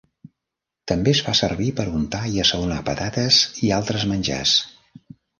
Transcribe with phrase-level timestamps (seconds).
[0.91, 4.55] També es fa servir per untar i assaonar patates i altres menjars.